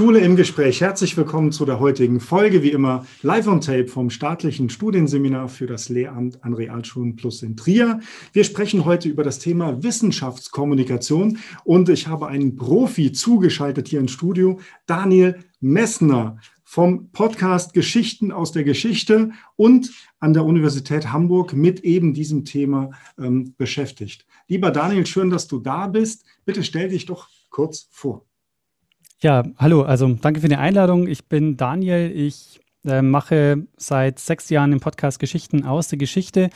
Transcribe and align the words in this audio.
Schule 0.00 0.20
im 0.20 0.34
Gespräch. 0.34 0.80
Herzlich 0.80 1.14
willkommen 1.18 1.52
zu 1.52 1.66
der 1.66 1.78
heutigen 1.78 2.20
Folge, 2.20 2.62
wie 2.62 2.70
immer 2.70 3.04
live 3.20 3.46
on 3.48 3.60
tape 3.60 3.86
vom 3.86 4.08
staatlichen 4.08 4.70
Studienseminar 4.70 5.50
für 5.50 5.66
das 5.66 5.90
Lehramt 5.90 6.42
an 6.42 6.54
Realschulen 6.54 7.16
Plus 7.16 7.42
in 7.42 7.54
Trier. 7.54 8.00
Wir 8.32 8.44
sprechen 8.44 8.86
heute 8.86 9.10
über 9.10 9.24
das 9.24 9.40
Thema 9.40 9.82
Wissenschaftskommunikation 9.82 11.36
und 11.64 11.90
ich 11.90 12.06
habe 12.06 12.28
einen 12.28 12.56
Profi 12.56 13.12
zugeschaltet 13.12 13.88
hier 13.88 14.00
im 14.00 14.08
Studio, 14.08 14.58
Daniel 14.86 15.44
Messner 15.60 16.38
vom 16.64 17.10
Podcast 17.10 17.74
Geschichten 17.74 18.32
aus 18.32 18.52
der 18.52 18.64
Geschichte 18.64 19.32
und 19.56 19.92
an 20.18 20.32
der 20.32 20.46
Universität 20.46 21.12
Hamburg 21.12 21.52
mit 21.52 21.80
eben 21.80 22.14
diesem 22.14 22.46
Thema 22.46 22.92
ähm, 23.18 23.52
beschäftigt. 23.58 24.24
Lieber 24.48 24.70
Daniel, 24.70 25.04
schön, 25.04 25.28
dass 25.28 25.46
du 25.46 25.58
da 25.58 25.88
bist. 25.88 26.24
Bitte 26.46 26.64
stell 26.64 26.88
dich 26.88 27.04
doch 27.04 27.28
kurz 27.50 27.86
vor. 27.90 28.29
Ja, 29.22 29.42
hallo, 29.58 29.82
also 29.82 30.08
danke 30.14 30.40
für 30.40 30.48
die 30.48 30.56
Einladung. 30.56 31.06
Ich 31.06 31.26
bin 31.26 31.58
Daniel. 31.58 32.10
Ich 32.10 32.58
äh, 32.86 33.02
mache 33.02 33.66
seit 33.76 34.18
sechs 34.18 34.48
Jahren 34.48 34.72
im 34.72 34.80
Podcast 34.80 35.18
Geschichten 35.18 35.66
aus 35.66 35.88
der 35.88 35.98
Geschichte. 35.98 36.48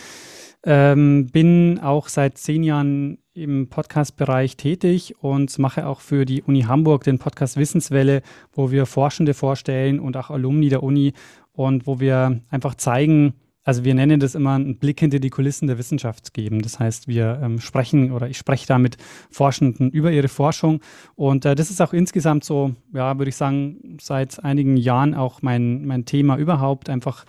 Ähm, 0.64 1.26
bin 1.26 1.78
auch 1.80 2.08
seit 2.08 2.38
zehn 2.38 2.62
Jahren 2.62 3.18
im 3.34 3.68
Podcast-Bereich 3.68 4.56
tätig 4.56 5.14
und 5.20 5.58
mache 5.58 5.86
auch 5.86 6.00
für 6.00 6.24
die 6.24 6.42
Uni 6.42 6.62
Hamburg 6.62 7.04
den 7.04 7.18
Podcast 7.18 7.58
Wissenswelle, 7.58 8.22
wo 8.54 8.70
wir 8.70 8.86
Forschende 8.86 9.34
vorstellen 9.34 10.00
und 10.00 10.16
auch 10.16 10.30
Alumni 10.30 10.70
der 10.70 10.82
Uni 10.82 11.12
und 11.52 11.86
wo 11.86 12.00
wir 12.00 12.40
einfach 12.48 12.76
zeigen, 12.76 13.34
also 13.64 13.82
wir 13.82 13.94
nennen 13.94 14.20
das 14.20 14.34
immer 14.34 14.52
einen 14.52 14.78
Blick 14.78 15.00
hinter 15.00 15.18
die 15.18 15.30
Kulissen 15.30 15.66
der 15.66 15.78
Wissenschaft 15.78 16.34
geben. 16.34 16.60
Das 16.60 16.78
heißt, 16.78 17.08
wir 17.08 17.40
ähm, 17.42 17.60
sprechen 17.60 18.12
oder 18.12 18.28
ich 18.28 18.36
spreche 18.36 18.66
da 18.66 18.78
mit 18.78 18.98
Forschenden 19.30 19.90
über 19.90 20.12
ihre 20.12 20.28
Forschung. 20.28 20.80
Und 21.16 21.46
äh, 21.46 21.54
das 21.54 21.70
ist 21.70 21.80
auch 21.80 21.94
insgesamt 21.94 22.44
so, 22.44 22.74
ja, 22.92 23.18
würde 23.18 23.30
ich 23.30 23.36
sagen, 23.36 23.96
seit 24.00 24.44
einigen 24.44 24.76
Jahren 24.76 25.14
auch 25.14 25.40
mein, 25.40 25.86
mein 25.86 26.04
Thema 26.04 26.36
überhaupt, 26.36 26.90
einfach 26.90 27.24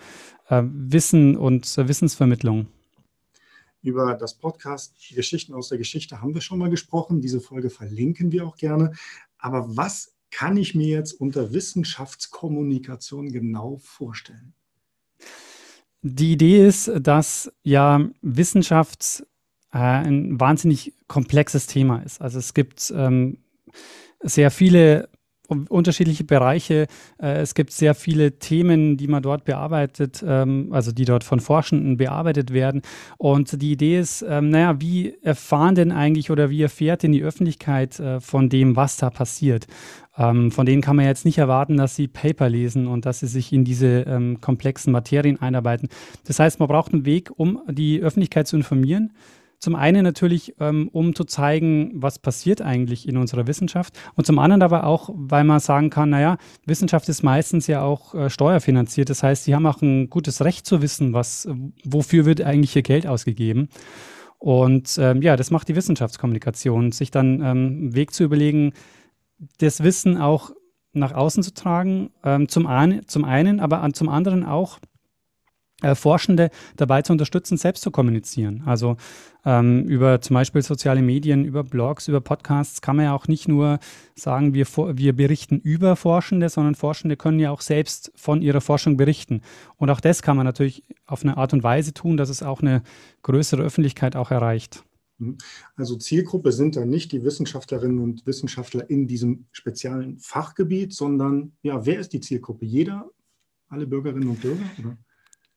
äh, 0.48 0.62
Wissen 0.64 1.36
und 1.36 1.78
äh, 1.78 1.88
Wissensvermittlung. 1.88 2.66
Über 3.82 4.14
das 4.14 4.34
Podcast 4.34 4.94
Geschichten 5.14 5.54
aus 5.54 5.68
der 5.70 5.78
Geschichte 5.78 6.20
haben 6.20 6.34
wir 6.34 6.42
schon 6.42 6.58
mal 6.58 6.70
gesprochen. 6.70 7.22
Diese 7.22 7.40
Folge 7.40 7.70
verlinken 7.70 8.30
wir 8.30 8.46
auch 8.46 8.56
gerne. 8.56 8.92
Aber 9.38 9.76
was 9.76 10.16
kann 10.30 10.56
ich 10.58 10.74
mir 10.74 10.88
jetzt 10.88 11.12
unter 11.12 11.52
Wissenschaftskommunikation 11.52 13.32
genau 13.32 13.78
vorstellen? 13.78 14.52
Die 16.08 16.34
Idee 16.34 16.64
ist, 16.64 16.88
dass 17.00 17.52
ja 17.64 18.00
Wissenschaft 18.22 19.26
äh, 19.72 19.78
ein 19.78 20.38
wahnsinnig 20.38 20.94
komplexes 21.08 21.66
Thema 21.66 21.98
ist. 21.98 22.20
Also 22.20 22.38
es 22.38 22.54
gibt 22.54 22.92
ähm, 22.96 23.38
sehr 24.20 24.52
viele 24.52 25.08
unterschiedliche 25.48 26.24
Bereiche. 26.24 26.86
Äh, 27.20 27.40
es 27.40 27.54
gibt 27.54 27.72
sehr 27.72 27.94
viele 27.94 28.38
Themen, 28.38 28.96
die 28.96 29.08
man 29.08 29.22
dort 29.22 29.44
bearbeitet, 29.44 30.24
ähm, 30.26 30.68
also 30.72 30.92
die 30.92 31.04
dort 31.04 31.24
von 31.24 31.40
Forschenden 31.40 31.96
bearbeitet 31.96 32.52
werden. 32.52 32.82
Und 33.18 33.60
die 33.62 33.72
Idee 33.72 33.98
ist, 33.98 34.24
ähm, 34.28 34.50
naja, 34.50 34.80
wie 34.80 35.14
erfahren 35.22 35.74
denn 35.74 35.92
eigentlich 35.92 36.30
oder 36.30 36.50
wie 36.50 36.62
erfährt 36.62 37.02
denn 37.02 37.12
die 37.12 37.22
Öffentlichkeit 37.22 37.98
äh, 38.00 38.20
von 38.20 38.48
dem, 38.48 38.76
was 38.76 38.96
da 38.96 39.10
passiert? 39.10 39.66
Ähm, 40.18 40.50
von 40.50 40.66
denen 40.66 40.82
kann 40.82 40.96
man 40.96 41.04
jetzt 41.04 41.24
nicht 41.24 41.38
erwarten, 41.38 41.76
dass 41.76 41.96
sie 41.96 42.08
Paper 42.08 42.48
lesen 42.48 42.86
und 42.86 43.06
dass 43.06 43.20
sie 43.20 43.26
sich 43.26 43.52
in 43.52 43.64
diese 43.64 44.36
komplexen 44.40 44.92
Materien 44.92 45.40
einarbeiten. 45.40 45.88
Das 46.26 46.38
heißt, 46.38 46.58
man 46.58 46.68
braucht 46.68 46.92
einen 46.92 47.04
Weg, 47.04 47.30
um 47.36 47.60
die 47.68 48.00
Öffentlichkeit 48.00 48.46
zu 48.46 48.56
informieren. 48.56 49.12
Zum 49.58 49.74
einen 49.74 50.04
natürlich, 50.04 50.54
ähm, 50.60 50.88
um 50.92 51.14
zu 51.14 51.24
zeigen, 51.24 51.92
was 51.94 52.18
passiert 52.18 52.62
eigentlich 52.62 53.08
in 53.08 53.16
unserer 53.16 53.46
Wissenschaft. 53.46 53.94
Und 54.14 54.26
zum 54.26 54.38
anderen 54.38 54.62
aber 54.62 54.84
auch, 54.84 55.10
weil 55.14 55.44
man 55.44 55.60
sagen 55.60 55.90
kann, 55.90 56.10
naja, 56.10 56.38
Wissenschaft 56.66 57.08
ist 57.08 57.22
meistens 57.22 57.66
ja 57.66 57.82
auch 57.82 58.14
äh, 58.14 58.30
steuerfinanziert. 58.30 59.10
Das 59.10 59.22
heißt, 59.22 59.44
sie 59.44 59.54
haben 59.54 59.66
auch 59.66 59.80
ein 59.82 60.10
gutes 60.10 60.44
Recht 60.44 60.66
zu 60.66 60.82
wissen, 60.82 61.12
was, 61.12 61.48
wofür 61.84 62.26
wird 62.26 62.42
eigentlich 62.42 62.76
ihr 62.76 62.82
Geld 62.82 63.06
ausgegeben. 63.06 63.68
Und 64.38 64.98
ähm, 65.00 65.22
ja, 65.22 65.36
das 65.36 65.50
macht 65.50 65.68
die 65.68 65.76
Wissenschaftskommunikation, 65.76 66.92
sich 66.92 67.10
dann 67.10 67.36
ähm, 67.36 67.42
einen 67.42 67.94
Weg 67.94 68.12
zu 68.12 68.24
überlegen, 68.24 68.72
das 69.58 69.82
Wissen 69.82 70.18
auch 70.18 70.50
nach 70.92 71.12
außen 71.12 71.42
zu 71.42 71.54
tragen, 71.54 72.10
ähm, 72.24 72.48
zum, 72.48 72.66
ein, 72.66 73.02
zum 73.06 73.24
einen, 73.24 73.60
aber 73.60 73.80
an, 73.80 73.94
zum 73.94 74.08
anderen 74.08 74.44
auch 74.44 74.78
äh, 75.82 75.94
Forschende 75.94 76.50
dabei 76.76 77.02
zu 77.02 77.12
unterstützen, 77.12 77.58
selbst 77.58 77.82
zu 77.82 77.90
kommunizieren. 77.90 78.62
Also 78.64 78.96
ähm, 79.44 79.84
über 79.84 80.20
zum 80.22 80.34
Beispiel 80.34 80.62
soziale 80.62 81.02
Medien, 81.02 81.44
über 81.44 81.64
Blogs, 81.64 82.08
über 82.08 82.20
Podcasts 82.20 82.80
kann 82.80 82.96
man 82.96 83.04
ja 83.04 83.14
auch 83.14 83.28
nicht 83.28 83.46
nur 83.46 83.78
sagen, 84.14 84.54
wir, 84.54 84.66
wir 84.66 85.14
berichten 85.14 85.58
über 85.58 85.94
Forschende, 85.96 86.48
sondern 86.48 86.74
Forschende 86.74 87.16
können 87.16 87.38
ja 87.38 87.50
auch 87.50 87.60
selbst 87.60 88.10
von 88.16 88.40
ihrer 88.40 88.62
Forschung 88.62 88.96
berichten. 88.96 89.42
Und 89.76 89.90
auch 89.90 90.00
das 90.00 90.22
kann 90.22 90.36
man 90.36 90.46
natürlich 90.46 90.82
auf 91.04 91.22
eine 91.22 91.36
Art 91.36 91.52
und 91.52 91.62
Weise 91.62 91.92
tun, 91.92 92.16
dass 92.16 92.30
es 92.30 92.42
auch 92.42 92.62
eine 92.62 92.82
größere 93.22 93.62
Öffentlichkeit 93.62 94.16
auch 94.16 94.30
erreicht. 94.30 94.82
Mhm. 95.18 95.36
Also 95.74 95.96
Zielgruppe 95.96 96.52
sind 96.52 96.76
dann 96.76 96.88
nicht 96.88 97.12
die 97.12 97.22
Wissenschaftlerinnen 97.22 97.98
und 97.98 98.26
Wissenschaftler 98.26 98.88
in 98.88 99.06
diesem 99.06 99.46
speziellen 99.52 100.18
Fachgebiet, 100.18 100.92
sondern 100.94 101.52
ja, 101.62 101.84
wer 101.84 102.00
ist 102.00 102.14
die 102.14 102.20
Zielgruppe? 102.20 102.64
Jeder? 102.64 103.10
Alle 103.68 103.86
Bürgerinnen 103.86 104.28
und 104.28 104.40
Bürger? 104.40 104.64
Oder? 104.78 104.96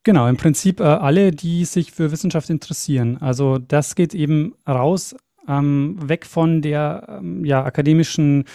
Genau, 0.04 0.28
im 0.28 0.38
Prinzip 0.38 0.80
äh, 0.80 0.84
alle, 0.84 1.32
die 1.32 1.66
sich 1.66 1.92
für 1.92 2.12
Wissenschaft 2.12 2.50
interessieren. 2.50 3.18
Also 3.18 3.58
das 3.58 3.96
geht 3.96 4.14
eben 4.14 4.56
raus, 4.68 5.16
ähm, 5.48 5.98
weg 6.02 6.26
von 6.26 6.62
der 6.62 7.20
ähm, 7.20 7.44
ja, 7.44 7.64
akademischen 7.66 8.46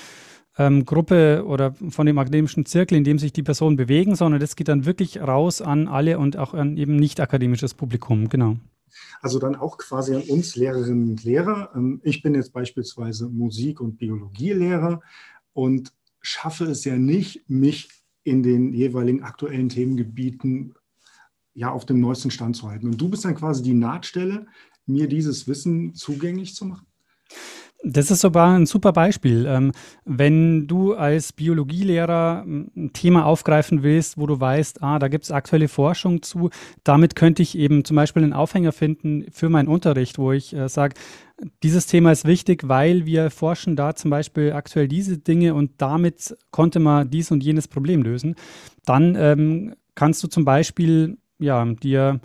ähm, 0.57 0.85
Gruppe 0.85 1.45
oder 1.47 1.75
von 1.91 2.07
dem 2.07 2.19
akademischen 2.19 2.65
Zirkel, 2.65 2.97
in 2.97 3.05
dem 3.05 3.19
sich 3.19 3.33
die 3.33 3.43
Personen 3.43 3.77
bewegen, 3.77 4.15
sondern 4.15 4.41
das 4.41 4.57
geht 4.57 4.69
dann 4.69 4.87
wirklich 4.87 5.21
raus 5.21 5.61
an 5.61 5.89
alle 5.89 6.19
und 6.19 6.37
auch 6.37 6.55
an 6.55 6.77
eben 6.77 6.97
nicht 6.97 7.21
akademisches 7.21 7.75
Publikum. 7.75 8.29
Genau. 8.29 8.57
Also 9.21 9.39
dann 9.39 9.57
auch 9.57 9.79
quasi 9.79 10.15
an 10.15 10.23
uns 10.23 10.57
Lehrerinnen 10.57 11.11
und 11.11 11.25
Lehrer. 11.25 11.71
Ähm, 11.75 12.01
ich 12.05 12.23
bin 12.23 12.35
jetzt 12.35 12.53
beispielsweise 12.53 13.29
Musik- 13.29 13.81
und 13.81 13.99
Biologielehrer 13.99 15.01
und 15.53 15.93
schaffe 16.21 16.65
es 16.65 16.85
ja 16.85 16.97
nicht, 16.97 17.49
mich 17.51 17.91
in 18.23 18.43
den 18.43 18.73
jeweiligen 18.73 19.23
aktuellen 19.23 19.69
Themengebieten 19.69 20.75
ja 21.55 21.71
auf 21.71 21.87
dem 21.87 22.01
neuesten 22.01 22.31
Stand 22.31 22.57
zu 22.57 22.69
halten. 22.69 22.89
Und 22.89 23.01
du 23.01 23.09
bist 23.09 23.25
dann 23.25 23.35
quasi 23.35 23.63
die 23.63 23.75
Nahtstelle, 23.75 24.47
mir 24.87 25.09
dieses 25.09 25.49
Wissen 25.49 25.95
zugänglich 25.95 26.55
zu 26.55 26.67
machen? 26.67 26.87
Das 27.87 28.11
ist 28.11 28.23
sogar 28.23 28.57
ein 28.57 28.65
super 28.65 28.95
Beispiel. 28.95 29.45
Ähm, 29.47 29.73
wenn 30.07 30.67
du 30.67 30.95
als 30.95 31.35
Biologielehrer 31.35 32.43
ähm, 32.47 32.71
ein 32.75 32.93
Thema 32.95 33.27
aufgreifen 33.27 33.83
willst, 33.83 34.17
wo 34.17 34.27
du 34.27 34.41
weißt, 34.41 34.83
ah, 34.83 34.99
da 34.99 35.09
gibt 35.09 35.25
es 35.25 35.31
aktuelle 35.31 35.69
Forschung 35.69 36.23
zu, 36.23 36.49
damit 36.83 37.15
könnte 37.15 37.43
ich 37.43 37.59
eben 37.59 37.85
zum 37.85 37.97
Beispiel 37.97 38.23
einen 38.23 38.33
Aufhänger 38.33 38.73
finden 38.73 39.27
für 39.31 39.51
meinen 39.51 39.69
Unterricht, 39.69 40.19
wo 40.19 40.33
ich 40.33 40.55
äh, 40.55 40.67
sage, 40.69 40.95
dieses 41.63 41.87
Thema 41.87 42.11
ist 42.11 42.25
wichtig, 42.25 42.67
weil 42.69 43.05
wir 43.05 43.31
forschen 43.31 43.77
da 43.77 43.95
zum 43.95 44.11
Beispiel 44.11 44.53
aktuell 44.53 44.89
diese 44.89 45.19
Dinge 45.19 45.55
und 45.55 45.73
damit 45.79 46.35
konnte 46.53 46.81
man 46.81 47.11
dies 47.11 47.31
und 47.31 47.45
jenes 47.45 47.69
Problem 47.69 48.03
lösen. 48.03 48.35
Dann 48.87 49.15
ähm, 49.19 49.75
kannst 49.95 50.23
du 50.23 50.29
zum 50.29 50.47
Beispiel 50.47 51.19
ja, 51.39 51.65
dir 51.65 52.21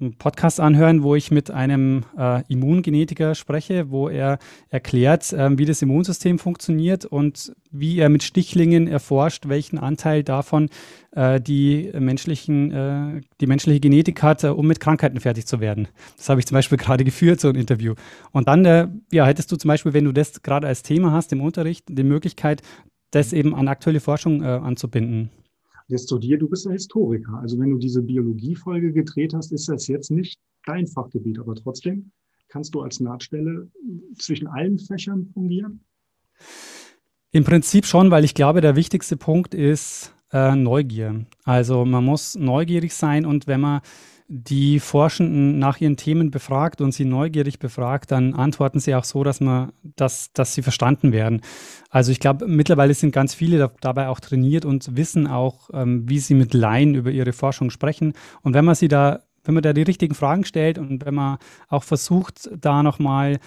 einen 0.00 0.16
Podcast 0.16 0.60
anhören, 0.60 1.02
wo 1.02 1.14
ich 1.14 1.30
mit 1.30 1.50
einem 1.50 2.04
äh, 2.16 2.42
Immungenetiker 2.48 3.34
spreche, 3.34 3.90
wo 3.90 4.08
er 4.08 4.38
erklärt, 4.70 5.32
äh, 5.32 5.58
wie 5.58 5.66
das 5.66 5.82
Immunsystem 5.82 6.38
funktioniert 6.38 7.04
und 7.04 7.52
wie 7.70 7.98
er 7.98 8.08
mit 8.08 8.22
Stichlingen 8.22 8.86
erforscht, 8.88 9.48
welchen 9.48 9.78
Anteil 9.78 10.24
davon 10.24 10.70
äh, 11.12 11.40
die, 11.40 11.90
menschlichen, 11.98 12.72
äh, 12.72 13.20
die 13.40 13.46
menschliche 13.46 13.80
Genetik 13.80 14.22
hat, 14.22 14.42
äh, 14.44 14.48
um 14.48 14.66
mit 14.66 14.80
Krankheiten 14.80 15.20
fertig 15.20 15.46
zu 15.46 15.60
werden. 15.60 15.88
Das 16.16 16.28
habe 16.28 16.40
ich 16.40 16.46
zum 16.46 16.54
Beispiel 16.54 16.78
gerade 16.78 17.04
geführt, 17.04 17.40
so 17.40 17.48
ein 17.48 17.56
Interview. 17.56 17.94
Und 18.32 18.48
dann 18.48 18.64
äh, 18.64 18.88
ja, 19.12 19.26
hättest 19.26 19.52
du 19.52 19.56
zum 19.56 19.68
Beispiel, 19.68 19.92
wenn 19.92 20.04
du 20.04 20.12
das 20.12 20.42
gerade 20.42 20.66
als 20.66 20.82
Thema 20.82 21.12
hast 21.12 21.32
im 21.32 21.42
Unterricht, 21.42 21.84
die 21.88 22.04
Möglichkeit, 22.04 22.62
das 23.10 23.32
eben 23.32 23.54
an 23.56 23.66
aktuelle 23.66 23.98
Forschung 23.98 24.44
anzubinden. 24.44 25.30
Jetzt 25.90 26.14
dir, 26.20 26.38
du 26.38 26.48
bist 26.48 26.66
ein 26.66 26.72
Historiker. 26.72 27.34
Also 27.42 27.58
wenn 27.58 27.70
du 27.70 27.78
diese 27.78 28.00
Biologiefolge 28.00 28.92
gedreht 28.92 29.34
hast, 29.34 29.52
ist 29.52 29.68
das 29.68 29.88
jetzt 29.88 30.10
nicht 30.10 30.38
dein 30.64 30.86
Fachgebiet, 30.86 31.40
aber 31.40 31.56
trotzdem 31.56 32.12
kannst 32.48 32.74
du 32.74 32.80
als 32.80 33.00
Nahtstelle 33.00 33.68
zwischen 34.16 34.46
allen 34.46 34.78
Fächern 34.78 35.26
fungieren? 35.26 35.80
Im 37.32 37.44
Prinzip 37.44 37.86
schon, 37.86 38.10
weil 38.10 38.24
ich 38.24 38.34
glaube, 38.34 38.60
der 38.60 38.76
wichtigste 38.76 39.16
Punkt 39.16 39.52
ist 39.54 40.14
äh, 40.32 40.54
Neugier. 40.54 41.26
Also 41.44 41.84
man 41.84 42.04
muss 42.04 42.36
neugierig 42.36 42.94
sein 42.94 43.26
und 43.26 43.48
wenn 43.48 43.60
man 43.60 43.80
die 44.32 44.78
Forschenden 44.78 45.58
nach 45.58 45.80
ihren 45.80 45.96
Themen 45.96 46.30
befragt 46.30 46.80
und 46.80 46.94
sie 46.94 47.04
neugierig 47.04 47.58
befragt, 47.58 48.12
dann 48.12 48.32
antworten 48.32 48.78
sie 48.78 48.94
auch 48.94 49.02
so, 49.02 49.24
dass 49.24 49.40
man, 49.40 49.72
dass, 49.82 50.32
dass 50.32 50.54
sie 50.54 50.62
verstanden 50.62 51.10
werden. 51.10 51.40
Also 51.90 52.12
ich 52.12 52.20
glaube, 52.20 52.46
mittlerweile 52.46 52.94
sind 52.94 53.10
ganz 53.10 53.34
viele 53.34 53.58
da, 53.58 53.72
dabei 53.80 54.06
auch 54.06 54.20
trainiert 54.20 54.64
und 54.64 54.96
wissen 54.96 55.26
auch, 55.26 55.70
ähm, 55.72 56.08
wie 56.08 56.20
sie 56.20 56.34
mit 56.34 56.54
Laien 56.54 56.94
über 56.94 57.10
ihre 57.10 57.32
Forschung 57.32 57.70
sprechen. 57.70 58.12
Und 58.42 58.54
wenn 58.54 58.64
man 58.64 58.76
sie 58.76 58.86
da, 58.86 59.24
wenn 59.42 59.54
man 59.54 59.64
da 59.64 59.72
die 59.72 59.82
richtigen 59.82 60.14
Fragen 60.14 60.44
stellt 60.44 60.78
und 60.78 61.04
wenn 61.04 61.14
man 61.14 61.38
auch 61.68 61.82
versucht, 61.82 62.48
da 62.56 62.84
nochmal 62.84 63.40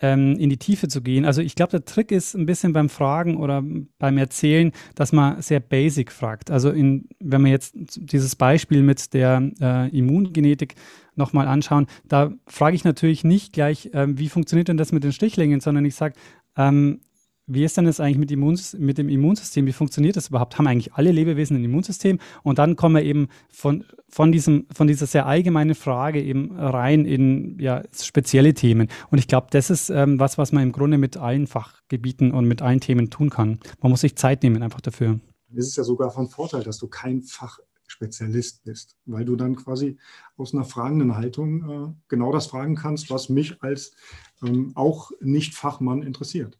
ähm, 0.00 0.36
in 0.36 0.50
die 0.50 0.58
Tiefe 0.58 0.88
zu 0.88 1.00
gehen. 1.00 1.24
Also 1.24 1.42
ich 1.42 1.54
glaube, 1.54 1.70
der 1.70 1.84
Trick 1.84 2.12
ist 2.12 2.34
ein 2.34 2.46
bisschen 2.46 2.72
beim 2.72 2.88
Fragen 2.88 3.36
oder 3.36 3.62
beim 3.98 4.18
Erzählen, 4.18 4.72
dass 4.94 5.12
man 5.12 5.40
sehr 5.42 5.60
basic 5.60 6.12
fragt. 6.12 6.50
Also 6.50 6.70
in, 6.70 7.08
wenn 7.18 7.42
wir 7.42 7.50
jetzt 7.50 7.74
dieses 7.76 8.36
Beispiel 8.36 8.82
mit 8.82 9.14
der 9.14 9.50
äh, 9.60 9.96
Immungenetik 9.96 10.74
nochmal 11.14 11.48
anschauen, 11.48 11.86
da 12.06 12.32
frage 12.46 12.76
ich 12.76 12.84
natürlich 12.84 13.24
nicht 13.24 13.52
gleich, 13.52 13.90
ähm, 13.94 14.18
wie 14.18 14.28
funktioniert 14.28 14.68
denn 14.68 14.76
das 14.76 14.92
mit 14.92 15.04
den 15.04 15.12
Stichlingen, 15.12 15.60
sondern 15.60 15.84
ich 15.84 15.94
sage, 15.94 16.14
ähm, 16.56 17.00
wie 17.48 17.64
ist 17.64 17.76
denn 17.76 17.84
das 17.84 18.00
eigentlich 18.00 18.18
mit, 18.18 18.32
Immuns 18.32 18.74
mit 18.74 18.98
dem 18.98 19.08
Immunsystem? 19.08 19.66
Wie 19.66 19.72
funktioniert 19.72 20.16
das 20.16 20.28
überhaupt? 20.28 20.58
Haben 20.58 20.66
eigentlich 20.66 20.94
alle 20.94 21.12
Lebewesen 21.12 21.56
ein 21.56 21.64
Immunsystem? 21.64 22.18
Und 22.42 22.58
dann 22.58 22.74
kommen 22.74 22.96
wir 22.96 23.04
eben 23.04 23.28
von, 23.48 23.84
von, 24.08 24.32
diesem, 24.32 24.66
von 24.72 24.88
dieser 24.88 25.06
sehr 25.06 25.26
allgemeinen 25.26 25.76
Frage 25.76 26.20
eben 26.20 26.56
rein 26.58 27.04
in 27.04 27.58
ja, 27.60 27.84
spezielle 27.96 28.52
Themen. 28.54 28.88
Und 29.10 29.18
ich 29.18 29.28
glaube, 29.28 29.46
das 29.50 29.70
ist 29.70 29.90
ähm, 29.90 30.18
was, 30.18 30.38
was 30.38 30.50
man 30.50 30.64
im 30.64 30.72
Grunde 30.72 30.98
mit 30.98 31.16
allen 31.16 31.46
Fachgebieten 31.46 32.32
und 32.32 32.46
mit 32.46 32.62
allen 32.62 32.80
Themen 32.80 33.10
tun 33.10 33.30
kann. 33.30 33.60
Man 33.80 33.90
muss 33.90 34.00
sich 34.00 34.16
Zeit 34.16 34.42
nehmen 34.42 34.64
einfach 34.64 34.80
dafür. 34.80 35.20
Es 35.54 35.68
ist 35.68 35.76
ja 35.76 35.84
sogar 35.84 36.10
von 36.10 36.28
Vorteil, 36.28 36.64
dass 36.64 36.78
du 36.78 36.88
kein 36.88 37.22
Fachspezialist 37.22 38.64
bist, 38.64 38.96
weil 39.06 39.24
du 39.24 39.36
dann 39.36 39.54
quasi 39.54 39.98
aus 40.36 40.52
einer 40.52 40.64
fragenden 40.64 41.14
Haltung 41.14 41.70
äh, 41.70 41.94
genau 42.08 42.32
das 42.32 42.48
fragen 42.48 42.74
kannst, 42.74 43.08
was 43.08 43.28
mich 43.28 43.62
als 43.62 43.92
ähm, 44.42 44.72
auch 44.74 45.12
Nicht-Fachmann 45.20 46.02
interessiert. 46.02 46.58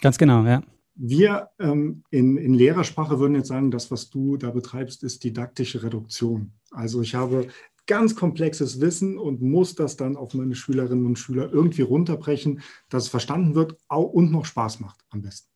Ganz 0.00 0.18
genau, 0.18 0.44
ja. 0.44 0.62
Wir 0.96 1.50
ähm, 1.58 2.04
in, 2.10 2.36
in 2.36 2.54
Lehrersprache 2.54 3.18
würden 3.18 3.34
jetzt 3.34 3.48
sagen, 3.48 3.70
das, 3.70 3.90
was 3.90 4.10
du 4.10 4.36
da 4.36 4.50
betreibst, 4.50 5.02
ist 5.02 5.24
didaktische 5.24 5.82
Reduktion. 5.82 6.52
Also 6.70 7.02
ich 7.02 7.14
habe 7.14 7.48
ganz 7.86 8.14
komplexes 8.14 8.80
Wissen 8.80 9.18
und 9.18 9.42
muss 9.42 9.74
das 9.74 9.96
dann 9.96 10.16
auf 10.16 10.34
meine 10.34 10.54
Schülerinnen 10.54 11.06
und 11.06 11.18
Schüler 11.18 11.52
irgendwie 11.52 11.82
runterbrechen, 11.82 12.62
dass 12.88 13.04
es 13.04 13.08
verstanden 13.08 13.54
wird 13.54 13.76
und 13.88 14.30
noch 14.30 14.44
Spaß 14.44 14.80
macht 14.80 15.00
am 15.10 15.22
besten. 15.22 15.50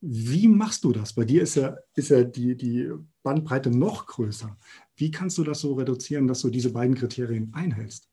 Wie 0.00 0.48
machst 0.48 0.82
du 0.84 0.92
das? 0.92 1.12
Bei 1.12 1.24
dir 1.24 1.42
ist 1.42 1.54
ja, 1.54 1.76
ist 1.94 2.10
ja 2.10 2.24
die, 2.24 2.56
die 2.56 2.90
Bandbreite 3.22 3.70
noch 3.70 4.06
größer. 4.06 4.56
Wie 4.96 5.10
kannst 5.10 5.38
du 5.38 5.44
das 5.44 5.60
so 5.60 5.74
reduzieren, 5.74 6.26
dass 6.26 6.40
du 6.40 6.50
diese 6.50 6.72
beiden 6.72 6.96
Kriterien 6.96 7.52
einhältst? 7.54 8.08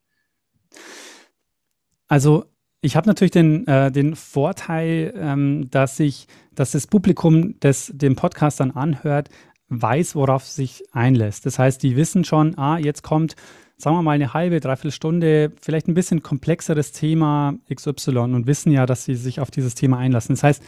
Also 2.08 2.46
ich 2.82 2.96
habe 2.96 3.08
natürlich 3.08 3.32
den, 3.32 3.68
äh, 3.68 3.92
den 3.92 4.16
Vorteil, 4.16 5.14
ähm, 5.18 5.68
dass 5.70 6.00
ich, 6.00 6.28
dass 6.56 6.72
das 6.72 6.88
Publikum, 6.88 7.56
das 7.60 7.92
den 7.94 8.16
Podcast 8.16 8.60
dann 8.60 8.72
anhört, 8.72 9.30
weiß, 9.68 10.16
worauf 10.16 10.46
sich 10.46 10.84
einlässt. 10.92 11.46
Das 11.46 11.60
heißt, 11.60 11.84
die 11.84 11.96
wissen 11.96 12.24
schon, 12.24 12.58
ah, 12.58 12.78
jetzt 12.78 13.04
kommt, 13.04 13.36
sagen 13.78 13.96
wir 13.96 14.02
mal, 14.02 14.14
eine 14.14 14.34
halbe, 14.34 14.60
dreiviertel 14.60 14.92
Stunde, 14.92 15.52
vielleicht 15.62 15.88
ein 15.88 15.94
bisschen 15.94 16.24
komplexeres 16.24 16.92
Thema 16.92 17.56
XY 17.74 18.18
und 18.18 18.48
wissen 18.48 18.72
ja, 18.72 18.86
dass 18.86 19.06
sie 19.06 19.16
sich 19.16 19.40
auf 19.40 19.52
dieses 19.52 19.76
Thema 19.76 19.98
einlassen. 19.98 20.36
Das 20.36 20.44
heißt, 20.44 20.64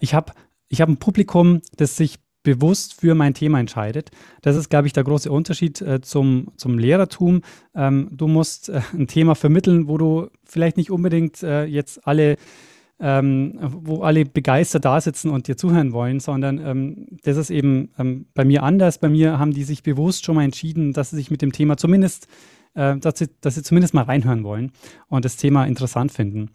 ich 0.00 0.14
habe 0.14 0.32
ich 0.68 0.80
hab 0.80 0.88
ein 0.88 0.98
Publikum, 0.98 1.60
das 1.76 1.96
sich 1.96 2.18
bewusst 2.54 3.00
für 3.00 3.14
mein 3.14 3.34
Thema 3.34 3.60
entscheidet. 3.60 4.10
Das 4.42 4.56
ist, 4.56 4.70
glaube 4.70 4.86
ich, 4.86 4.92
der 4.92 5.04
große 5.04 5.30
Unterschied 5.30 5.80
äh, 5.82 6.00
zum, 6.00 6.48
zum 6.56 6.78
Lehrertum. 6.78 7.42
Ähm, 7.74 8.08
du 8.10 8.26
musst 8.26 8.68
äh, 8.70 8.80
ein 8.94 9.06
Thema 9.06 9.34
vermitteln, 9.34 9.88
wo 9.88 9.98
du 9.98 10.28
vielleicht 10.44 10.76
nicht 10.76 10.90
unbedingt 10.90 11.42
äh, 11.42 11.64
jetzt 11.64 12.06
alle, 12.06 12.36
ähm, 13.00 13.58
wo 13.60 14.02
alle 14.02 14.24
begeistert 14.24 14.84
da 14.84 15.00
sitzen 15.00 15.30
und 15.30 15.46
dir 15.46 15.56
zuhören 15.56 15.92
wollen, 15.92 16.20
sondern 16.20 16.58
ähm, 16.58 17.06
das 17.22 17.36
ist 17.36 17.50
eben 17.50 17.90
ähm, 17.98 18.26
bei 18.34 18.44
mir 18.44 18.62
anders. 18.62 18.98
Bei 18.98 19.08
mir 19.08 19.38
haben 19.38 19.52
die 19.52 19.64
sich 19.64 19.82
bewusst 19.82 20.24
schon 20.24 20.36
mal 20.36 20.44
entschieden, 20.44 20.92
dass 20.92 21.10
sie 21.10 21.16
sich 21.16 21.30
mit 21.30 21.42
dem 21.42 21.52
Thema 21.52 21.76
zumindest 21.76 22.28
äh, 22.74 22.96
dass 22.96 23.18
sie, 23.18 23.28
dass 23.40 23.56
sie 23.56 23.62
zumindest 23.62 23.94
mal 23.94 24.04
reinhören 24.04 24.44
wollen 24.44 24.72
und 25.08 25.24
das 25.24 25.36
Thema 25.36 25.64
interessant 25.64 26.12
finden. 26.12 26.50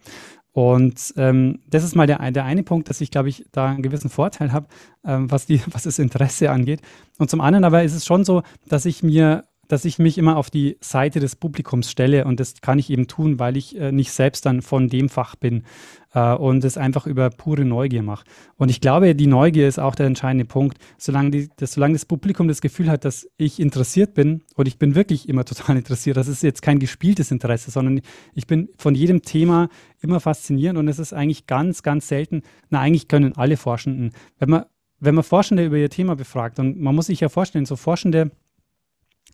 Und 0.54 1.12
ähm, 1.16 1.58
das 1.68 1.82
ist 1.82 1.96
mal 1.96 2.06
der, 2.06 2.30
der 2.30 2.44
eine 2.44 2.62
Punkt, 2.62 2.88
dass 2.88 3.00
ich, 3.00 3.10
glaube 3.10 3.28
ich, 3.28 3.44
da 3.50 3.70
einen 3.70 3.82
gewissen 3.82 4.08
Vorteil 4.08 4.52
habe, 4.52 4.68
ähm, 5.04 5.28
was, 5.28 5.48
was 5.66 5.82
das 5.82 5.98
Interesse 5.98 6.50
angeht. 6.50 6.80
Und 7.18 7.28
zum 7.28 7.40
anderen 7.40 7.64
aber 7.64 7.82
ist 7.82 7.94
es 7.94 8.06
schon 8.06 8.24
so, 8.24 8.42
dass 8.68 8.86
ich 8.86 9.02
mir 9.02 9.44
dass 9.74 9.84
ich 9.84 9.98
mich 9.98 10.18
immer 10.18 10.36
auf 10.36 10.50
die 10.50 10.76
Seite 10.80 11.18
des 11.18 11.34
Publikums 11.34 11.90
stelle 11.90 12.26
und 12.26 12.38
das 12.38 12.60
kann 12.60 12.78
ich 12.78 12.90
eben 12.90 13.08
tun, 13.08 13.40
weil 13.40 13.56
ich 13.56 13.76
äh, 13.76 13.90
nicht 13.90 14.12
selbst 14.12 14.46
dann 14.46 14.62
von 14.62 14.88
dem 14.88 15.08
Fach 15.08 15.34
bin 15.34 15.64
äh, 16.12 16.32
und 16.32 16.62
es 16.64 16.78
einfach 16.78 17.08
über 17.08 17.28
pure 17.28 17.64
Neugier 17.64 18.04
mache. 18.04 18.24
Und 18.56 18.70
ich 18.70 18.80
glaube, 18.80 19.16
die 19.16 19.26
Neugier 19.26 19.66
ist 19.66 19.80
auch 19.80 19.96
der 19.96 20.06
entscheidende 20.06 20.44
Punkt. 20.44 20.78
Solange, 20.96 21.30
die, 21.32 21.48
das, 21.56 21.72
solange 21.72 21.94
das 21.94 22.06
Publikum 22.06 22.46
das 22.46 22.60
Gefühl 22.60 22.88
hat, 22.88 23.04
dass 23.04 23.28
ich 23.36 23.58
interessiert 23.58 24.14
bin 24.14 24.44
und 24.54 24.68
ich 24.68 24.78
bin 24.78 24.94
wirklich 24.94 25.28
immer 25.28 25.44
total 25.44 25.76
interessiert, 25.76 26.16
das 26.16 26.28
ist 26.28 26.44
jetzt 26.44 26.62
kein 26.62 26.78
gespieltes 26.78 27.32
Interesse, 27.32 27.72
sondern 27.72 28.00
ich 28.32 28.46
bin 28.46 28.68
von 28.78 28.94
jedem 28.94 29.22
Thema 29.22 29.70
immer 30.00 30.20
fasziniert 30.20 30.76
und 30.76 30.86
es 30.86 31.00
ist 31.00 31.12
eigentlich 31.12 31.48
ganz, 31.48 31.82
ganz 31.82 32.06
selten, 32.06 32.42
na 32.70 32.78
eigentlich 32.78 33.08
können 33.08 33.36
alle 33.36 33.56
Forschenden, 33.56 34.12
wenn 34.38 34.50
man 34.50 34.66
wenn 35.00 35.16
man 35.16 35.24
Forschende 35.24 35.66
über 35.66 35.76
ihr 35.76 35.90
Thema 35.90 36.16
befragt, 36.16 36.58
und 36.58 36.80
man 36.80 36.94
muss 36.94 37.06
sich 37.06 37.20
ja 37.20 37.28
vorstellen, 37.28 37.66
so 37.66 37.76
Forschende 37.76 38.30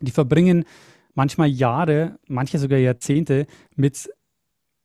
die 0.01 0.11
verbringen 0.11 0.65
manchmal 1.13 1.49
Jahre, 1.49 2.19
manche 2.27 2.59
sogar 2.59 2.79
Jahrzehnte 2.79 3.45
mit 3.75 4.09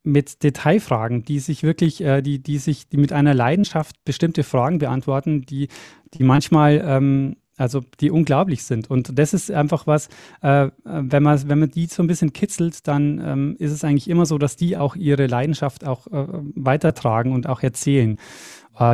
mit 0.07 0.45
Detailfragen, 0.45 1.25
die 1.25 1.41
sich 1.41 1.65
wirklich, 1.65 2.01
äh, 2.01 2.23
die, 2.23 2.39
die 2.39 2.59
sich, 2.59 2.89
die 2.89 2.97
mit 2.97 3.13
einer 3.13 3.35
Leidenschaft 3.35 3.97
bestimmte 4.05 4.45
Fragen 4.45 4.79
beantworten, 4.79 5.43
die, 5.43 5.67
die 6.15 6.23
manchmal, 6.23 6.81
ähm, 6.87 7.37
also 7.57 7.83
die 8.01 8.13
unglaublich 8.13 8.63
sind. 8.63 8.89
Und 8.89 9.19
das 9.19 9.35
ist 9.35 9.51
einfach 9.51 9.89
was, 9.89 10.09
äh, 10.43 10.71
wenn 10.85 11.23
man, 11.25 11.49
wenn 11.49 11.59
man 11.59 11.71
die 11.71 11.87
so 11.87 12.05
ein 12.05 12.07
bisschen 12.07 12.33
kitzelt, 12.33 12.87
dann 12.87 13.21
ähm, 13.25 13.57
ist 13.59 13.73
es 13.73 13.83
eigentlich 13.83 14.09
immer 14.09 14.27
so, 14.27 14.39
dass 14.39 14.55
die 14.55 14.77
auch 14.77 14.95
ihre 14.95 15.27
Leidenschaft 15.27 15.85
auch 15.85 16.07
äh, 16.07 16.27
weitertragen 16.55 17.33
und 17.33 17.49
auch 17.49 17.65
erzählen 17.65 18.17
äh, 18.17 18.21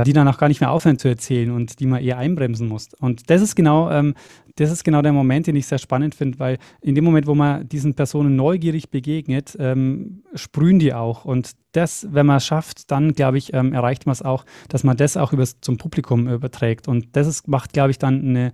die 0.04 0.12
dann 0.12 0.28
auch 0.28 0.38
gar 0.38 0.48
nicht 0.48 0.60
mehr 0.60 0.70
aufhören 0.70 0.98
zu 0.98 1.08
erzählen 1.08 1.50
und 1.50 1.80
die 1.80 1.86
man 1.86 2.02
eher 2.02 2.18
einbremsen 2.18 2.68
muss. 2.68 2.88
Und 3.00 3.30
das 3.30 3.42
ist 3.42 3.54
genau, 3.54 3.90
ähm, 3.90 4.14
das 4.56 4.70
ist 4.70 4.84
genau 4.84 5.02
der 5.02 5.12
Moment, 5.12 5.46
den 5.46 5.56
ich 5.56 5.66
sehr 5.66 5.78
spannend 5.78 6.14
finde, 6.14 6.38
weil 6.38 6.58
in 6.80 6.94
dem 6.94 7.04
Moment, 7.04 7.26
wo 7.26 7.34
man 7.34 7.68
diesen 7.68 7.94
Personen 7.94 8.36
neugierig 8.36 8.90
begegnet, 8.90 9.56
ähm, 9.58 10.22
sprühen 10.34 10.78
die 10.78 10.94
auch. 10.94 11.24
Und 11.24 11.52
das, 11.72 12.06
wenn 12.10 12.26
man 12.26 12.36
es 12.36 12.46
schafft, 12.46 12.90
dann 12.90 13.12
glaube 13.12 13.38
ich, 13.38 13.54
ähm, 13.54 13.72
erreicht 13.72 14.06
man 14.06 14.12
es 14.12 14.22
auch, 14.22 14.44
dass 14.68 14.84
man 14.84 14.96
das 14.96 15.16
auch 15.16 15.32
übers, 15.32 15.60
zum 15.60 15.78
Publikum 15.78 16.28
überträgt. 16.28 16.86
Und 16.86 17.16
das 17.16 17.26
ist, 17.26 17.48
macht, 17.48 17.72
glaube 17.72 17.90
ich, 17.90 17.98
dann 17.98 18.20
eine 18.20 18.52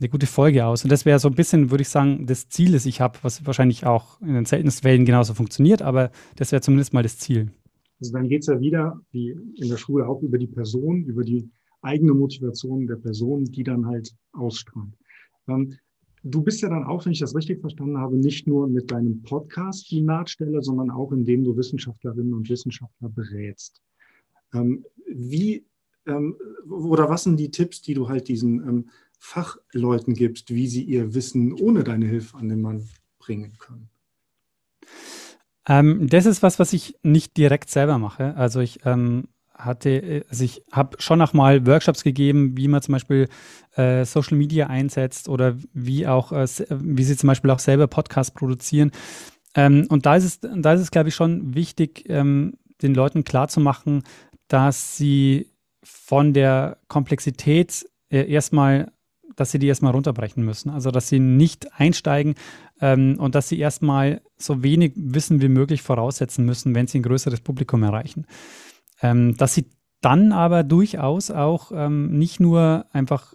eine 0.00 0.08
gute 0.08 0.26
Folge 0.26 0.64
aus. 0.64 0.84
Und 0.84 0.92
das 0.92 1.04
wäre 1.04 1.18
so 1.18 1.28
ein 1.28 1.34
bisschen, 1.34 1.70
würde 1.70 1.82
ich 1.82 1.88
sagen, 1.88 2.26
das 2.26 2.48
Ziel, 2.48 2.72
das 2.72 2.86
ich 2.86 3.00
habe, 3.00 3.18
was 3.22 3.44
wahrscheinlich 3.46 3.84
auch 3.84 4.20
in 4.20 4.34
den 4.34 4.44
seltensten 4.44 4.82
Fällen 4.82 5.04
genauso 5.04 5.34
funktioniert, 5.34 5.82
aber 5.82 6.10
das 6.36 6.52
wäre 6.52 6.62
zumindest 6.62 6.92
mal 6.92 7.02
das 7.02 7.18
Ziel. 7.18 7.50
Also 8.00 8.12
dann 8.12 8.28
geht 8.28 8.42
es 8.42 8.46
ja 8.46 8.60
wieder, 8.60 9.00
wie 9.10 9.30
in 9.30 9.68
der 9.68 9.76
Schule 9.76 10.06
auch, 10.06 10.22
über 10.22 10.38
die 10.38 10.46
Person, 10.46 11.04
über 11.04 11.24
die 11.24 11.48
eigene 11.82 12.14
Motivation 12.14 12.86
der 12.86 12.96
Person, 12.96 13.44
die 13.44 13.62
dann 13.62 13.86
halt 13.86 14.14
ausstrahlt. 14.32 14.92
Ähm, 15.48 15.74
du 16.22 16.42
bist 16.42 16.60
ja 16.60 16.68
dann 16.68 16.84
auch, 16.84 17.04
wenn 17.04 17.12
ich 17.12 17.20
das 17.20 17.34
richtig 17.34 17.60
verstanden 17.60 17.98
habe, 17.98 18.16
nicht 18.16 18.46
nur 18.46 18.68
mit 18.68 18.90
deinem 18.90 19.22
Podcast 19.22 19.90
die 19.90 20.00
Nahtstelle, 20.00 20.62
sondern 20.62 20.90
auch 20.90 21.12
indem 21.12 21.44
du 21.44 21.56
Wissenschaftlerinnen 21.56 22.34
und 22.34 22.48
Wissenschaftler 22.48 23.08
berätst. 23.08 23.80
Ähm, 24.52 24.84
wie 25.06 25.64
ähm, 26.06 26.36
oder 26.68 27.08
was 27.08 27.24
sind 27.24 27.38
die 27.38 27.50
Tipps, 27.50 27.82
die 27.82 27.94
du 27.94 28.08
halt 28.08 28.28
diesen 28.28 28.66
ähm, 28.66 28.90
Fachleuten 29.18 30.14
gibst, 30.14 30.54
wie 30.54 30.66
sie 30.66 30.82
ihr 30.82 31.14
Wissen 31.14 31.52
ohne 31.52 31.84
deine 31.84 32.06
Hilfe 32.06 32.36
an 32.36 32.48
den 32.48 32.60
Mann 32.60 32.88
bringen 33.18 33.52
können? 33.58 33.90
Ähm, 35.68 36.08
das 36.08 36.26
ist 36.26 36.42
was, 36.42 36.58
was 36.58 36.72
ich 36.72 36.96
nicht 37.02 37.36
direkt 37.36 37.70
selber 37.70 37.98
mache. 37.98 38.34
Also 38.36 38.60
ich 38.60 38.80
ähm, 38.86 39.28
hatte, 39.54 40.24
also 40.30 40.44
ich 40.44 40.62
habe 40.72 40.96
schon 41.00 41.18
noch 41.18 41.34
mal 41.34 41.66
Workshops 41.66 42.04
gegeben, 42.04 42.56
wie 42.56 42.68
man 42.68 42.80
zum 42.80 42.92
Beispiel 42.92 43.28
äh, 43.76 44.04
Social 44.04 44.38
Media 44.38 44.68
einsetzt 44.68 45.28
oder 45.28 45.56
wie 45.72 46.06
auch, 46.06 46.32
äh, 46.32 46.46
wie 46.70 47.04
sie 47.04 47.16
zum 47.16 47.26
Beispiel 47.26 47.50
auch 47.50 47.58
selber 47.58 47.86
Podcasts 47.86 48.32
produzieren. 48.32 48.92
Ähm, 49.54 49.86
und 49.90 50.06
da 50.06 50.16
ist 50.16 50.24
es, 50.24 50.40
da 50.40 50.72
ist 50.72 50.80
es, 50.80 50.90
glaube 50.90 51.10
ich, 51.10 51.14
schon 51.14 51.54
wichtig, 51.54 52.04
ähm, 52.08 52.54
den 52.80 52.94
Leuten 52.94 53.24
klarzumachen, 53.24 54.04
dass 54.46 54.96
sie 54.96 55.50
von 55.82 56.32
der 56.32 56.78
Komplexität 56.88 57.86
äh, 58.10 58.30
erstmal 58.30 58.92
dass 59.36 59.52
sie 59.52 59.60
die 59.60 59.68
erstmal 59.68 59.92
runterbrechen 59.92 60.44
müssen. 60.44 60.70
Also, 60.70 60.90
dass 60.90 61.08
sie 61.08 61.20
nicht 61.20 61.72
einsteigen 61.72 62.34
ähm, 62.80 63.16
und 63.20 63.36
dass 63.36 63.48
sie 63.48 63.58
erstmal 63.58 64.20
so 64.38 64.62
wenig 64.62 64.92
Wissen 64.96 65.40
wie 65.40 65.48
möglich 65.48 65.82
voraussetzen 65.82 66.44
müssen, 66.44 66.74
wenn 66.74 66.86
sie 66.86 67.00
ein 67.00 67.02
größeres 67.02 67.40
Publikum 67.40 67.82
erreichen. 67.82 68.26
Ähm, 69.02 69.36
dass 69.36 69.54
sie 69.54 69.66
dann 70.00 70.32
aber 70.32 70.62
durchaus 70.62 71.30
auch 71.30 71.72
ähm, 71.74 72.16
nicht 72.18 72.40
nur 72.40 72.86
einfach 72.92 73.34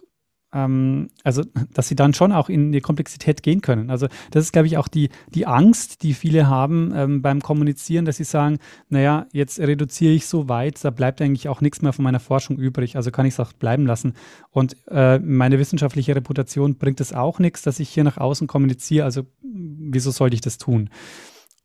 ähm, 0.54 1.08
also 1.22 1.42
dass 1.72 1.88
sie 1.88 1.96
dann 1.96 2.14
schon 2.14 2.32
auch 2.32 2.48
in 2.48 2.72
die 2.72 2.80
Komplexität 2.80 3.42
gehen 3.42 3.60
können. 3.60 3.90
Also 3.90 4.06
das 4.30 4.44
ist, 4.44 4.52
glaube 4.52 4.66
ich, 4.66 4.78
auch 4.78 4.88
die, 4.88 5.10
die 5.34 5.46
Angst, 5.46 6.02
die 6.02 6.14
viele 6.14 6.46
haben 6.46 6.92
ähm, 6.94 7.22
beim 7.22 7.40
Kommunizieren, 7.40 8.04
dass 8.04 8.16
sie 8.16 8.24
sagen, 8.24 8.58
naja, 8.88 9.26
jetzt 9.32 9.58
reduziere 9.58 10.12
ich 10.12 10.26
so 10.26 10.48
weit, 10.48 10.82
da 10.84 10.90
bleibt 10.90 11.20
eigentlich 11.20 11.48
auch 11.48 11.60
nichts 11.60 11.82
mehr 11.82 11.92
von 11.92 12.04
meiner 12.04 12.20
Forschung 12.20 12.56
übrig, 12.56 12.96
also 12.96 13.10
kann 13.10 13.26
ich 13.26 13.34
es 13.34 13.40
auch 13.40 13.52
bleiben 13.52 13.86
lassen. 13.86 14.14
Und 14.50 14.76
äh, 14.88 15.18
meine 15.18 15.58
wissenschaftliche 15.58 16.14
Reputation 16.14 16.76
bringt 16.76 17.00
es 17.00 17.12
auch 17.12 17.38
nichts, 17.38 17.62
dass 17.62 17.80
ich 17.80 17.88
hier 17.88 18.04
nach 18.04 18.16
außen 18.16 18.46
kommuniziere, 18.46 19.04
also 19.04 19.26
wieso 19.42 20.10
sollte 20.10 20.34
ich 20.34 20.40
das 20.40 20.58
tun? 20.58 20.90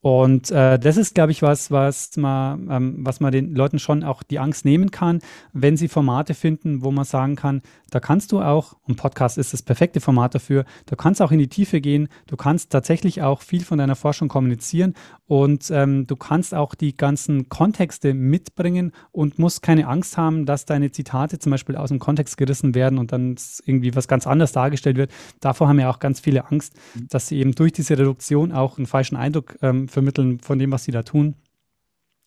Und 0.01 0.49
äh, 0.51 0.79
das 0.79 0.95
ist, 0.95 1.13
glaube 1.13 1.33
ich, 1.33 1.41
was, 1.41 1.71
was 1.71 2.15
man, 2.15 2.69
ähm, 2.71 2.95
was 2.99 3.19
man 3.19 3.33
den 3.33 3.53
Leuten 3.53 3.79
schon 3.79 4.05
auch 4.05 4.23
die 4.23 4.39
Angst 4.39 4.63
nehmen 4.63 4.91
kann, 4.91 5.19
wenn 5.51 5.75
sie 5.75 5.89
Formate 5.89 6.33
finden, 6.33 6.83
wo 6.83 6.91
man 6.91 7.03
sagen 7.03 7.35
kann, 7.35 7.61
da 7.91 7.99
kannst 7.99 8.31
du 8.31 8.41
auch, 8.41 8.77
und 8.83 8.95
Podcast 8.95 9.37
ist 9.37 9.51
das 9.51 9.61
perfekte 9.61 9.99
Format 9.99 10.35
dafür, 10.35 10.63
du 10.85 10.95
kannst 10.95 11.21
auch 11.21 11.31
in 11.31 11.39
die 11.39 11.49
Tiefe 11.49 11.81
gehen, 11.81 12.07
du 12.27 12.37
kannst 12.37 12.69
tatsächlich 12.69 13.21
auch 13.21 13.41
viel 13.41 13.65
von 13.65 13.77
deiner 13.77 13.97
Forschung 13.97 14.29
kommunizieren 14.29 14.93
und 15.27 15.69
ähm, 15.69 16.07
du 16.07 16.15
kannst 16.15 16.55
auch 16.55 16.75
die 16.75 16.95
ganzen 16.95 17.49
Kontexte 17.49 18.13
mitbringen 18.13 18.93
und 19.11 19.37
musst 19.37 19.61
keine 19.61 19.87
Angst 19.87 20.17
haben, 20.17 20.45
dass 20.45 20.65
deine 20.65 20.91
Zitate 20.91 21.39
zum 21.39 21.51
Beispiel 21.51 21.75
aus 21.75 21.89
dem 21.89 21.99
Kontext 21.99 22.37
gerissen 22.37 22.73
werden 22.73 22.99
und 22.99 23.11
dann 23.11 23.35
irgendwie 23.65 23.95
was 23.95 24.07
ganz 24.07 24.27
anderes 24.27 24.53
dargestellt 24.53 24.95
wird. 24.95 25.11
Davor 25.41 25.67
haben 25.67 25.79
ja 25.79 25.89
auch 25.89 25.99
ganz 25.99 26.21
viele 26.21 26.45
Angst, 26.49 26.73
dass 27.09 27.27
sie 27.27 27.39
eben 27.39 27.53
durch 27.53 27.73
diese 27.73 27.97
Reduktion 27.97 28.53
auch 28.53 28.77
einen 28.77 28.87
falschen 28.87 29.17
Eindruck 29.17 29.57
ähm, 29.61 29.88
vermitteln 29.89 30.39
von 30.39 30.59
dem, 30.59 30.71
was 30.71 30.83
sie 30.83 30.91
da 30.91 31.03
tun. 31.03 31.35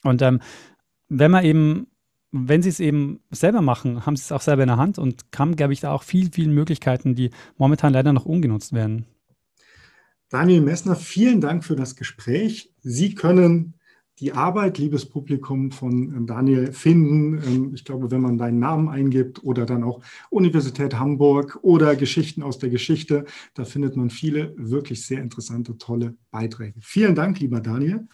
Und 0.05 0.23
ähm, 0.23 0.41
wenn 1.09 1.31
man 1.31 1.45
eben, 1.45 1.87
wenn 2.31 2.63
sie 2.63 2.69
es 2.69 2.81
eben 2.81 3.21
selber 3.31 3.63
machen, 3.63 4.07
haben 4.07 4.17
sie 4.17 4.23
es 4.23 4.33
auch 4.33 4.41
selber 4.41 4.63
in 4.63 4.69
der 4.69 4.79
Hand 4.79 4.99
und 4.99 5.23
haben, 5.37 5.57
glaube 5.57 5.73
ich, 5.73 5.81
da 5.81 5.93
auch 5.93 6.03
viel, 6.03 6.31
viele 6.33 6.51
Möglichkeiten, 6.51 7.15
die 7.15 7.31
momentan 7.57 7.93
leider 7.93 8.13
noch 8.13 8.25
ungenutzt 8.25 8.73
werden. 8.73 9.07
Daniel 10.31 10.63
Messner, 10.63 10.97
vielen 10.97 11.43
Dank 11.43 11.63
für 11.63 11.77
das 11.77 11.95
Gespräch. 11.95 12.75
Sie 12.81 13.15
können 13.15 13.75
die 14.21 14.33
Arbeit, 14.33 14.79
liebes 14.79 15.07
Publikum, 15.07 15.71
von 15.71 16.15
ähm, 16.15 16.27
Daniel 16.27 16.73
finden. 16.73 17.43
Ähm, 17.45 17.75
ich 17.75 17.85
glaube, 17.85 18.11
wenn 18.11 18.21
man 18.21 18.39
deinen 18.39 18.59
Namen 18.59 18.89
eingibt 18.89 19.45
oder 19.45 19.67
dann 19.67 19.85
auch 19.85 20.01
Universität 20.31 20.99
Hamburg 20.99 21.59
oder 21.63 21.97
Geschichten 21.97 22.43
aus 22.43 22.59
der 22.59 22.71
Geschichte, 22.71 23.25
da 23.55 23.65
findet 23.65 23.97
man 23.97 24.11
viele 24.11 24.55
wirklich 24.57 25.07
sehr 25.07 25.21
interessante, 25.21 25.79
tolle 25.79 26.17
Beiträge. 26.31 26.79
Vielen 26.81 27.15
Dank, 27.15 27.41
lieber 27.41 27.61
Daniel. 27.61 28.07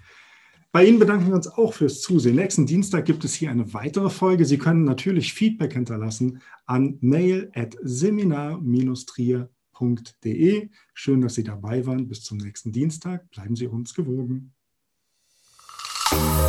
Bei 0.71 0.85
Ihnen 0.85 0.99
bedanken 0.99 1.29
wir 1.29 1.35
uns 1.35 1.49
auch 1.49 1.73
fürs 1.73 2.03
Zusehen. 2.03 2.37
Nächsten 2.37 2.67
Dienstag 2.67 3.07
gibt 3.07 3.25
es 3.25 3.33
hier 3.35 3.51
eine 3.51 3.73
weitere 3.73 4.11
Folge. 4.11 4.45
Sie 4.45 4.59
können 4.59 4.85
natürlich 4.85 5.33
Feedback 5.33 5.73
hinterlassen 5.73 6.43
an 6.67 6.99
mail 7.01 7.51
at 7.55 7.75
seminar-trier.de. 7.83 10.69
Schön, 10.93 11.21
dass 11.23 11.35
Sie 11.35 11.45
dabei 11.45 11.87
waren. 11.87 12.07
Bis 12.07 12.23
zum 12.23 12.37
nächsten 12.37 12.71
Dienstag. 12.71 13.31
Bleiben 13.31 13.57
Sie 13.57 13.67
uns 13.67 13.95
gewogen. 13.95 14.53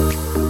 Thank 0.09 0.37
you. 0.37 0.48